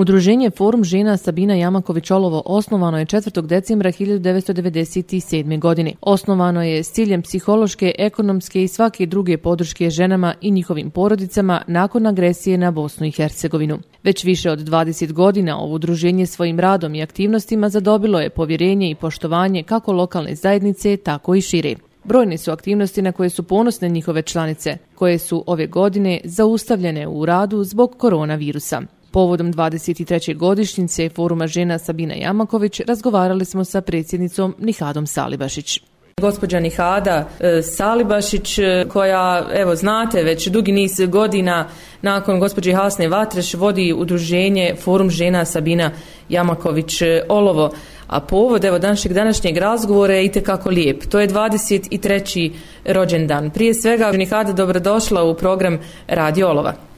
Udruženje 0.00 0.50
Forum 0.50 0.84
žena 0.84 1.16
Sabina 1.16 1.54
Jamaković-Olovo 1.54 2.42
osnovano 2.44 2.98
je 2.98 3.06
4. 3.06 3.46
decembra 3.46 3.92
1997. 3.92 5.58
godine. 5.58 5.92
Osnovano 6.00 6.62
je 6.62 6.82
s 6.82 6.92
ciljem 6.92 7.22
psihološke, 7.22 7.92
ekonomske 7.98 8.62
i 8.62 8.68
svake 8.68 9.06
druge 9.06 9.38
podrške 9.38 9.90
ženama 9.90 10.34
i 10.40 10.50
njihovim 10.50 10.90
porodicama 10.90 11.62
nakon 11.66 12.06
agresije 12.06 12.58
na 12.58 12.70
Bosnu 12.70 13.06
i 13.06 13.10
Hercegovinu. 13.10 13.78
Već 14.02 14.24
više 14.24 14.50
od 14.50 14.58
20 14.58 15.12
godina 15.12 15.58
ovo 15.58 15.74
udruženje 15.74 16.26
svojim 16.26 16.60
radom 16.60 16.94
i 16.94 17.02
aktivnostima 17.02 17.68
zadobilo 17.68 18.20
je 18.20 18.30
povjerenje 18.30 18.90
i 18.90 18.94
poštovanje 18.94 19.62
kako 19.62 19.92
lokalne 19.92 20.34
zajednice, 20.34 20.96
tako 20.96 21.34
i 21.34 21.40
šire. 21.40 21.74
Brojne 22.04 22.38
su 22.38 22.50
aktivnosti 22.50 23.02
na 23.02 23.12
koje 23.12 23.30
su 23.30 23.42
ponosne 23.42 23.88
njihove 23.88 24.22
članice, 24.22 24.76
koje 24.94 25.18
su 25.18 25.44
ove 25.46 25.66
godine 25.66 26.20
zaustavljene 26.24 27.08
u 27.08 27.26
radu 27.26 27.64
zbog 27.64 27.94
koronavirusa. 27.98 28.82
Povodom 29.10 29.52
23. 29.52 30.36
godišnjice 30.36 31.08
Foruma 31.08 31.46
žena 31.46 31.78
Sabina 31.78 32.14
Jamaković 32.14 32.80
razgovarali 32.80 33.44
smo 33.44 33.64
sa 33.64 33.80
predsjednicom 33.80 34.54
Nihadom 34.58 35.06
Salibašić. 35.06 35.80
Gospođa 36.20 36.60
Nihada 36.60 37.28
e, 37.40 37.62
Salibašić, 37.62 38.58
e, 38.58 38.86
koja, 38.88 39.46
evo, 39.54 39.76
znate, 39.76 40.22
već 40.22 40.48
dugi 40.48 40.72
niz 40.72 41.00
godina 41.08 41.68
nakon 42.02 42.40
gospođe 42.40 42.72
Hasne 42.72 43.08
Vatreš 43.08 43.54
vodi 43.54 43.92
udruženje 43.92 44.74
Forum 44.80 45.10
žena 45.10 45.44
Sabina 45.44 45.90
Jamaković 46.28 47.02
e, 47.02 47.22
Olovo. 47.28 47.70
A 48.06 48.20
povod, 48.20 48.64
evo, 48.64 48.78
današnjeg 48.78 49.14
današnjeg 49.14 49.56
razgovora 49.56 50.14
je 50.14 50.24
itekako 50.24 50.58
kako 50.58 50.70
lijep. 50.70 51.04
To 51.04 51.20
je 51.20 51.28
23. 51.28 52.52
rođendan. 52.84 53.50
Prije 53.50 53.74
svega, 53.74 54.12
Nihada, 54.12 54.52
dobrodošla 54.52 55.22
u 55.22 55.34
program 55.34 55.78
Radio 56.08 56.48
Olova. 56.48 56.89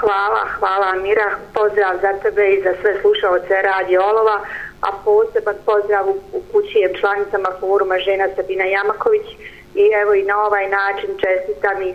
Hvala, 0.00 0.42
hvala 0.58 0.94
Mira. 0.94 1.28
Pozdrav 1.54 1.94
za 2.02 2.12
tebe 2.22 2.50
i 2.50 2.62
za 2.62 2.72
sve 2.80 3.00
slušalce 3.00 3.62
Radio 3.62 4.02
Olova, 4.02 4.40
a 4.80 4.88
poseban 5.04 5.56
pozdrav 5.66 6.08
u 6.08 6.42
kući 6.52 6.78
je 6.78 6.94
članicama 7.00 7.50
foruma 7.60 7.98
žena 7.98 8.28
Sabina 8.36 8.64
Jamaković 8.64 9.26
i 9.74 9.84
evo 10.02 10.14
i 10.14 10.22
na 10.22 10.46
ovaj 10.46 10.68
način 10.68 11.10
čestitam 11.24 11.82
i 11.82 11.94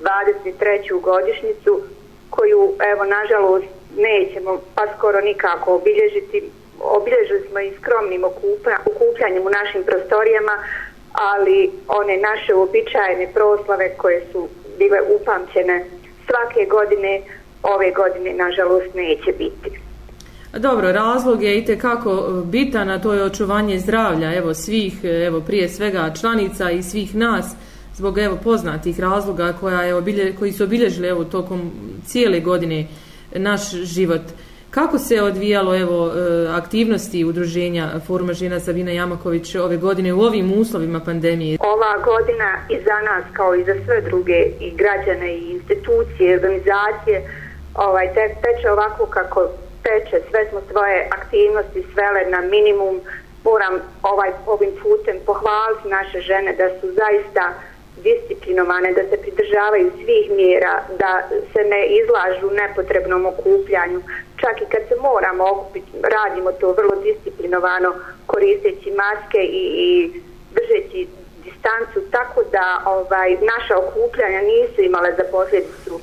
23. 0.00 1.00
godišnicu 1.00 1.82
koju 2.30 2.74
evo 2.92 3.04
nažalost 3.04 3.66
nećemo 3.96 4.60
pa 4.74 4.82
skoro 4.98 5.20
nikako 5.20 5.74
obilježiti. 5.74 6.50
Obilježili 6.80 7.48
smo 7.48 7.60
i 7.60 7.76
skromnim 7.80 8.24
okupljanjem 8.86 9.46
u 9.46 9.50
našim 9.50 9.82
prostorijama, 9.84 10.56
ali 11.12 11.70
one 11.88 12.16
naše 12.16 12.54
uobičajene 12.54 13.26
proslave 13.34 13.94
koje 13.96 14.22
su 14.32 14.48
bile 14.78 14.98
upamćene 15.16 15.84
svake 16.26 16.64
godine 16.64 17.22
ove 17.64 17.90
godine 17.90 18.34
nažalost 18.34 18.94
neće 18.94 19.32
biti. 19.38 19.84
Dobro, 20.58 20.92
razlog 20.92 21.42
je 21.42 21.58
i 21.58 21.78
kako 21.78 22.10
e, 22.10 22.46
bitan, 22.46 22.90
a 22.90 22.98
to 22.98 23.14
je 23.14 23.24
očuvanje 23.24 23.78
zdravlja, 23.78 24.34
evo 24.34 24.54
svih, 24.54 25.04
e, 25.04 25.08
evo 25.08 25.40
prije 25.40 25.68
svega 25.68 26.12
članica 26.20 26.70
i 26.70 26.82
svih 26.82 27.14
nas, 27.14 27.54
zbog 27.94 28.18
evo 28.18 28.38
poznatih 28.44 29.00
razloga 29.00 29.52
koja 29.60 29.82
je 29.82 29.94
obilje, 29.94 30.36
koji 30.38 30.52
su 30.52 30.64
obilježili 30.64 31.08
evo 31.08 31.24
tokom 31.24 31.70
cijele 32.06 32.40
godine 32.40 32.86
naš 33.32 33.70
život. 33.70 34.22
Kako 34.70 34.98
se 34.98 35.22
odvijalo 35.22 35.76
evo 35.76 36.12
e, 36.12 36.48
aktivnosti 36.48 37.24
udruženja 37.24 37.88
Foruma 38.06 38.32
žena 38.32 38.60
Sabina 38.60 38.90
Jamaković 38.90 39.54
ove 39.54 39.76
godine 39.76 40.12
u 40.12 40.20
ovim 40.20 40.52
uslovima 40.52 41.00
pandemije? 41.00 41.58
Ova 41.60 42.04
godina 42.04 42.58
i 42.70 42.76
za 42.84 42.98
nas 43.10 43.24
kao 43.32 43.54
i 43.54 43.64
za 43.64 43.74
sve 43.84 44.00
druge 44.00 44.46
i 44.60 44.72
građane 44.76 45.34
i 45.34 45.50
institucije, 45.50 46.36
organizacije 46.36 47.22
ovaj, 47.74 48.14
te, 48.14 48.34
teče 48.42 48.70
ovako 48.70 49.06
kako 49.06 49.48
teče, 49.82 50.20
sve 50.30 50.48
smo 50.50 50.60
svoje 50.70 51.08
aktivnosti 51.10 51.86
svele 51.92 52.24
na 52.30 52.40
minimum, 52.40 53.00
moram 53.44 53.74
ovaj, 54.02 54.30
ovim 54.46 54.70
putem 54.82 55.16
pohvaliti 55.26 55.88
naše 55.88 56.20
žene 56.20 56.52
da 56.52 56.68
su 56.80 56.86
zaista 56.92 57.52
disciplinovane, 57.96 58.92
da 58.92 59.02
se 59.10 59.16
pridržavaju 59.22 59.90
svih 60.04 60.30
mjera, 60.30 60.82
da 60.98 61.22
se 61.52 61.64
ne 61.64 61.86
izlažu 61.86 62.50
nepotrebnom 62.50 63.26
okupljanju. 63.26 64.00
Čak 64.36 64.62
i 64.62 64.70
kad 64.72 64.82
se 64.88 64.96
moramo 64.96 65.50
okupiti, 65.52 65.92
radimo 66.02 66.52
to 66.52 66.72
vrlo 66.72 66.96
disciplinovano, 66.96 67.94
koristeći 68.26 68.90
maske 68.90 69.38
i, 69.38 69.64
i 69.86 70.20
držeći 70.54 71.08
distancu, 71.44 72.10
tako 72.10 72.42
da 72.52 72.82
ovaj 72.86 73.30
naša 73.52 73.78
okupljanja 73.78 74.40
nisu 74.40 74.82
imale 74.82 75.10
za 75.16 75.24
posljedicu 75.30 76.00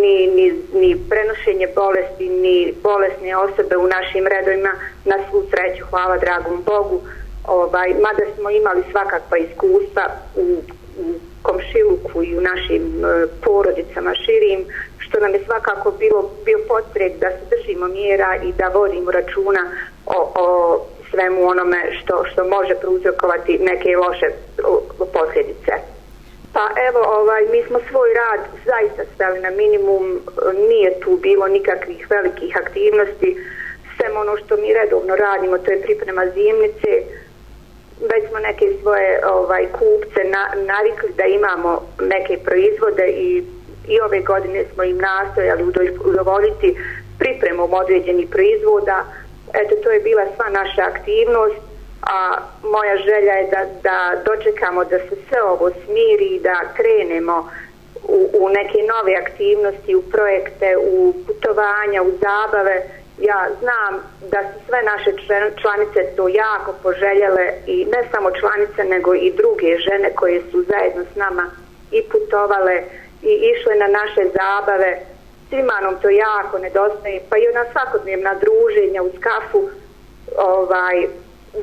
ni, 0.00 0.26
ni, 0.26 0.62
ni 0.74 0.96
prenošenje 1.08 1.68
bolesti, 1.74 2.28
ni 2.28 2.74
bolesne 2.82 3.36
osobe 3.36 3.76
u 3.76 3.86
našim 3.86 4.26
redovima, 4.26 4.72
na 5.04 5.16
svu 5.30 5.42
sreću, 5.50 5.84
hvala 5.90 6.16
dragom 6.18 6.62
Bogu. 6.66 7.00
Ovaj, 7.44 7.88
mada 7.88 8.24
smo 8.34 8.50
imali 8.50 8.82
svakakva 8.90 9.38
iskustva 9.38 10.02
u, 10.36 10.62
u 10.98 11.14
komšiluku 11.42 12.22
i 12.22 12.38
u 12.38 12.40
našim 12.40 13.04
e, 13.04 13.26
porodicama 13.44 14.14
širim, 14.14 14.64
što 14.98 15.20
nam 15.20 15.34
je 15.34 15.44
svakako 15.44 15.90
bilo, 15.90 16.30
bio 16.44 16.58
potreb 16.68 17.12
da 17.20 17.30
se 17.30 17.44
držimo 17.50 17.88
mjera 17.88 18.36
i 18.44 18.52
da 18.52 18.68
vodimo 18.68 19.10
računa 19.10 19.62
o, 20.06 20.32
o 20.34 20.46
svemu 21.10 21.48
onome 21.48 21.76
što, 21.98 22.24
što 22.32 22.44
može 22.44 22.74
prouzrokovati 22.74 23.58
neke 23.58 23.96
loše 23.96 24.26
posljedice. 25.12 25.72
Pa 26.56 26.66
evo, 26.88 27.00
ovaj, 27.20 27.42
mi 27.52 27.62
smo 27.66 27.78
svoj 27.90 28.10
rad 28.14 28.40
zaista 28.64 29.02
stavili 29.14 29.40
na 29.40 29.50
minimum, 29.50 30.20
nije 30.68 31.00
tu 31.00 31.18
bilo 31.22 31.48
nikakvih 31.48 32.10
velikih 32.10 32.56
aktivnosti, 32.56 33.30
sem 33.96 34.16
ono 34.16 34.36
što 34.36 34.56
mi 34.56 34.72
redovno 34.72 35.16
radimo, 35.16 35.58
to 35.58 35.70
je 35.70 35.82
priprema 35.82 36.24
zimnice, 36.26 36.90
već 38.10 38.28
smo 38.28 38.38
neke 38.38 38.66
svoje 38.82 39.26
ovaj, 39.26 39.66
kupce 39.78 40.20
na, 40.24 40.42
navikli 40.72 41.12
da 41.16 41.24
imamo 41.24 41.88
neke 42.00 42.38
proizvode 42.44 43.06
i, 43.06 43.44
i 43.88 44.00
ove 44.00 44.20
godine 44.20 44.64
smo 44.74 44.82
im 44.82 44.98
nastojali 44.98 45.62
udovoljiti 46.04 46.76
pripremom 47.18 47.74
određenih 47.74 48.28
proizvoda. 48.30 49.04
Eto, 49.54 49.74
to 49.82 49.90
je 49.90 50.00
bila 50.00 50.24
sva 50.36 50.48
naša 50.48 50.82
aktivnost 50.82 51.65
a 52.06 52.36
moja 52.62 52.96
želja 52.96 53.32
je 53.32 53.46
da, 53.50 53.64
da 53.82 54.22
dočekamo 54.24 54.84
da 54.84 54.98
se 54.98 55.16
sve 55.28 55.42
ovo 55.42 55.70
smiri 55.84 56.26
i 56.26 56.40
da 56.40 56.60
krenemo 56.76 57.50
u, 58.08 58.28
u 58.40 58.48
neke 58.48 58.78
nove 58.92 59.14
aktivnosti, 59.16 59.94
u 59.94 60.02
projekte, 60.02 60.76
u 60.76 61.14
putovanja, 61.26 62.02
u 62.02 62.10
zabave. 62.10 62.82
Ja 63.18 63.48
znam 63.60 63.92
da 64.30 64.38
su 64.42 64.66
sve 64.66 64.82
naše 64.82 65.10
članice 65.60 66.16
to 66.16 66.28
jako 66.28 66.72
poželjele 66.82 67.52
i 67.66 67.84
ne 67.84 68.02
samo 68.10 68.30
članice 68.30 68.84
nego 68.84 69.14
i 69.14 69.32
druge 69.36 69.78
žene 69.78 70.14
koje 70.14 70.42
su 70.50 70.62
zajedno 70.62 71.02
s 71.12 71.16
nama 71.16 71.50
i 71.90 72.02
putovale 72.02 72.82
i 73.22 73.32
išle 73.52 73.74
na 73.74 73.86
naše 73.86 74.22
zabave. 74.38 74.98
Svima 75.48 75.80
nam 75.82 76.00
to 76.02 76.08
jako 76.08 76.58
nedostaje, 76.58 77.20
pa 77.30 77.36
i 77.36 77.48
ona 77.48 77.64
svakodnevna 77.72 78.34
druženja 78.34 79.02
u 79.02 79.10
kafu, 79.20 79.68
ovaj, 80.36 81.06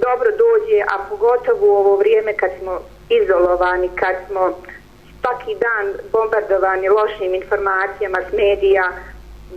dobro 0.07 0.29
dođe, 0.43 0.79
a 0.93 0.95
pogotovo 1.09 1.67
u 1.67 1.77
ovo 1.77 1.97
vrijeme 1.97 2.33
kad 2.33 2.49
smo 2.59 2.79
izolovani, 3.09 3.89
kad 3.95 4.15
smo 4.27 4.41
svaki 5.21 5.53
dan 5.65 5.85
bombardovani 6.11 6.89
lošim 6.89 7.35
informacijama 7.35 8.19
s 8.29 8.33
medija, 8.33 8.91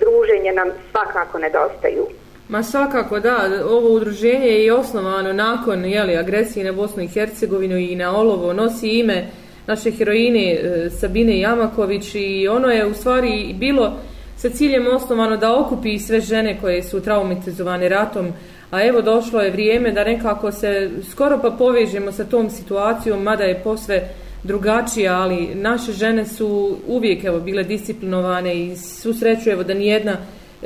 druženje 0.00 0.52
nam 0.52 0.68
svakako 0.90 1.38
nedostaju. 1.38 2.06
Ma 2.48 2.62
svakako 2.62 3.20
da, 3.20 3.36
ovo 3.70 3.88
udruženje 3.88 4.46
je 4.46 4.74
osnovano 4.74 5.32
nakon 5.32 5.84
jeli, 5.84 6.16
agresije 6.16 6.64
na 6.64 6.72
Bosnu 6.72 7.02
i 7.02 7.08
Hercegovinu 7.08 7.76
i 7.76 7.96
na 7.96 8.18
Olovo, 8.18 8.52
nosi 8.52 8.88
ime 8.88 9.26
naše 9.66 9.90
heroine 9.90 10.52
e, 10.52 10.90
Sabine 10.90 11.40
Jamaković 11.40 12.14
i 12.14 12.48
ono 12.48 12.68
je 12.68 12.86
u 12.86 12.94
stvari 12.94 13.54
bilo 13.58 13.92
sa 14.36 14.50
ciljem 14.50 14.86
osnovano 14.86 15.36
da 15.36 15.60
okupi 15.60 15.98
sve 15.98 16.20
žene 16.20 16.58
koje 16.60 16.82
su 16.82 17.00
traumatizovane 17.00 17.88
ratom, 17.88 18.32
a 18.70 18.84
evo 18.84 19.02
došlo 19.02 19.40
je 19.40 19.50
vrijeme 19.50 19.92
da 19.92 20.04
nekako 20.04 20.52
se 20.52 20.90
skoro 21.10 21.38
pa 21.42 21.50
povežemo 21.50 22.12
sa 22.12 22.24
tom 22.24 22.50
situacijom, 22.50 23.22
mada 23.22 23.44
je 23.44 23.60
posve 23.64 24.08
drugačija, 24.42 25.20
ali 25.20 25.54
naše 25.54 25.92
žene 25.92 26.24
su 26.24 26.76
uvijek 26.86 27.24
evo 27.24 27.40
bile 27.40 27.62
disciplinovane 27.62 28.56
i 28.56 28.76
su 28.76 29.14
sreću 29.14 29.50
evo 29.50 29.62
da 29.62 29.74
nijedna 29.74 30.16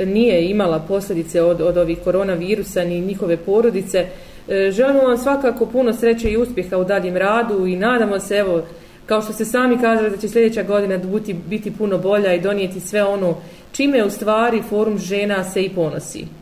nije 0.06 0.50
imala 0.50 0.79
posljedice 0.79 1.43
od, 1.43 1.61
od 1.61 1.76
ovih 1.76 1.99
koronavirusa 2.05 2.85
ni 2.85 3.00
njihove 3.00 3.37
porodice. 3.37 4.06
E, 4.49 4.70
želimo 4.70 5.00
vam 5.03 5.19
svakako 5.19 5.67
puno 5.67 5.93
sreće 5.93 6.31
i 6.31 6.37
uspjeha 6.37 6.76
u 6.76 6.85
daljem 6.85 7.17
radu 7.17 7.67
i 7.67 7.76
nadamo 7.76 8.20
se 8.20 8.37
evo 8.37 8.62
kao 9.06 9.23
što 9.23 9.32
se 9.32 9.44
sami 9.44 9.79
kazali 9.79 10.11
da 10.11 10.17
će 10.17 10.29
sljedeća 10.29 10.62
godina 10.62 10.99
biti, 10.99 11.35
biti 11.35 11.70
puno 11.70 11.99
bolja 11.99 12.35
i 12.35 12.41
donijeti 12.41 12.81
sve 12.81 13.05
ono 13.05 13.37
čime 13.73 14.05
u 14.05 14.11
stvari 14.11 14.62
forum 14.69 14.99
žena 14.99 15.44
se 15.44 15.62
i 15.62 15.69
ponosi 15.69 16.39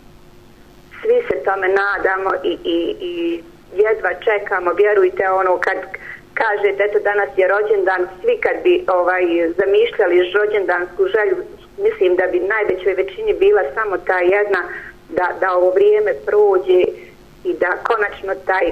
tome 1.48 1.68
nadamo 1.82 2.30
i, 2.50 2.52
i, 2.76 2.78
i 3.10 3.14
jedva 3.84 4.12
čekamo, 4.26 4.70
vjerujte 4.82 5.24
ono 5.40 5.52
kad 5.66 5.78
kažete 6.42 6.80
eto 6.86 6.98
danas 7.10 7.30
je 7.36 7.48
rođendan, 7.54 8.02
svi 8.20 8.34
kad 8.44 8.56
bi 8.66 8.74
ovaj 8.98 9.24
zamišljali 9.60 10.32
rođendansku 10.38 11.02
želju 11.14 11.36
mislim 11.86 12.10
da 12.16 12.24
bi 12.32 12.48
najvećoj 12.54 12.94
većini 13.02 13.32
bila 13.44 13.62
samo 13.76 13.94
ta 14.08 14.18
jedna 14.18 14.60
da, 15.18 15.26
da 15.40 15.46
ovo 15.56 15.70
vrijeme 15.70 16.12
prođe 16.26 16.82
i 17.48 17.50
da 17.62 17.70
konačno 17.88 18.34
taj 18.50 18.66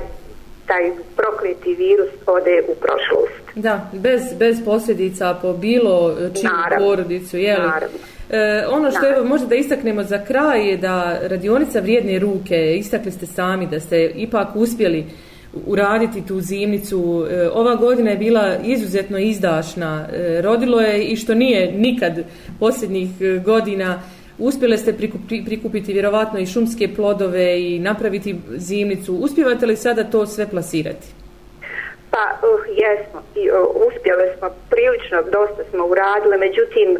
taj 0.67 0.85
prokleti 1.17 1.75
virus 1.75 2.11
ode 2.27 2.63
u 2.69 2.75
prošlost. 2.75 3.45
Da, 3.55 3.91
bez, 3.93 4.23
bez 4.39 4.65
posljedica 4.65 5.39
po 5.43 5.53
bilo 5.53 6.17
čiju 6.41 6.79
porodicu, 6.79 7.37
je 7.37 7.59
Naravno. 7.59 7.99
E, 8.31 8.67
ono 8.69 8.91
što 8.91 9.09
evo 9.09 9.25
možda 9.25 9.47
da 9.47 9.55
istaknemo 9.55 10.03
za 10.03 10.25
kraj 10.25 10.69
je 10.69 10.77
da 10.77 11.19
radionica 11.23 11.81
vrijedne 11.81 12.19
ruke, 12.19 12.77
istakli 12.77 13.13
ste 13.13 13.27
sami 13.27 13.67
da 13.67 13.81
ste 13.81 14.13
ipak 14.15 14.49
uspjeli 14.55 15.07
uraditi 15.67 16.27
tu 16.27 16.41
zimnicu. 16.41 17.27
E, 17.31 17.49
ova 17.49 17.75
godina 17.75 18.11
je 18.11 18.17
bila 18.17 18.57
izuzetno 18.65 19.19
izdašna. 19.19 20.07
E, 20.13 20.43
rodilo 20.43 20.81
je 20.81 21.05
i 21.05 21.17
što 21.17 21.35
nije 21.35 21.73
nikad 21.73 22.25
posljednjih 22.61 23.11
e, 23.21 23.39
godina 23.45 24.03
Uspjeli 24.39 24.79
ste 24.79 24.95
prikupiti 25.47 25.93
vjerovatno 25.93 26.39
i 26.39 26.47
šumske 26.47 26.89
plodove 26.97 27.61
i 27.61 27.79
napraviti 27.79 28.37
zimnicu. 28.57 29.15
Uspjevate 29.15 29.67
li 29.67 29.77
sada 29.77 30.05
to 30.05 30.27
sve 30.27 30.47
plasirati? 30.47 31.07
Pa 32.11 32.47
uh, 32.49 32.61
jesmo 32.69 33.23
i 33.35 33.51
uh, 33.51 33.57
uspjeli 33.89 34.25
smo 34.39 34.49
prilično, 34.71 35.23
dosta 35.23 35.63
smo 35.71 35.87
uradile, 35.87 36.37
međutim 36.37 36.99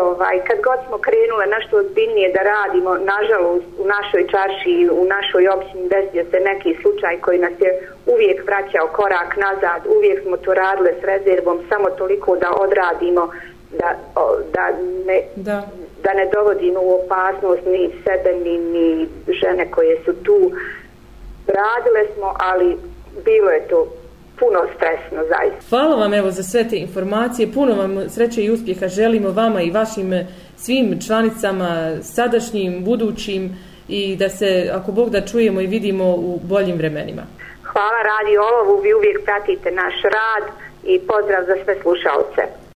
ovaj, 0.00 0.36
kad 0.48 0.58
god 0.68 0.78
smo 0.86 0.98
krenule 0.98 1.46
nešto 1.46 1.76
ozbiljnije 1.76 2.32
da 2.32 2.42
radimo, 2.42 2.90
nažalost 3.12 3.66
u 3.78 3.84
našoj 3.94 4.26
čaši, 4.34 4.88
u 4.92 5.04
našoj 5.04 5.48
općini 5.48 5.88
desio 5.88 6.24
se 6.30 6.38
neki 6.40 6.76
slučaj 6.82 7.20
koji 7.20 7.38
nas 7.38 7.52
je 7.60 7.88
uvijek 8.06 8.46
vraćao 8.46 8.86
korak 8.98 9.36
nazad, 9.36 9.80
uvijek 9.96 10.22
smo 10.22 10.36
to 10.36 10.54
radile 10.54 10.92
s 11.00 11.04
rezervom, 11.04 11.58
samo 11.68 11.90
toliko 11.90 12.36
da 12.36 12.50
odradimo 12.58 13.30
da, 13.80 13.90
da 14.54 14.64
ne, 15.06 15.22
da. 15.36 15.62
da 16.04 16.14
ne 16.14 16.26
dovodimo 16.32 16.80
u 16.82 16.94
opasnost 16.94 17.62
ni 17.66 17.90
sebe 18.04 18.34
ni, 18.44 18.58
ni 18.58 19.08
žene 19.28 19.70
koje 19.70 19.96
su 20.04 20.12
tu. 20.22 20.52
Radile 21.46 22.14
smo 22.14 22.34
ali 22.38 22.76
bilo 23.24 23.50
je 23.50 23.68
to 23.68 23.86
puno 24.42 24.60
stresno 24.76 25.20
zaista. 25.32 25.68
Hvala 25.68 25.96
vam 25.96 26.14
evo 26.14 26.30
za 26.30 26.42
sve 26.42 26.68
te 26.68 26.76
informacije, 26.76 27.52
puno 27.54 27.74
vam 27.74 28.08
sreće 28.08 28.44
i 28.44 28.50
uspjeha 28.50 28.88
želimo 28.88 29.30
vama 29.30 29.62
i 29.62 29.70
vašim 29.70 30.12
svim 30.56 31.00
članicama 31.06 31.90
sadašnjim, 32.02 32.84
budućim 32.84 33.56
i 33.88 34.16
da 34.16 34.28
se 34.28 34.70
ako 34.72 34.92
Bog 34.92 35.10
da 35.10 35.20
čujemo 35.20 35.60
i 35.60 35.66
vidimo 35.66 36.04
u 36.04 36.40
boljim 36.42 36.76
vremenima. 36.76 37.22
Hvala 37.62 38.00
Radio 38.12 38.42
Olovu, 38.42 38.82
vi 38.82 38.94
uvijek 38.94 39.24
pratite 39.24 39.70
naš 39.70 39.94
rad 40.02 40.44
i 40.84 41.00
pozdrav 41.00 41.42
za 41.46 41.64
sve 41.64 41.74
slušalce. 41.82 42.61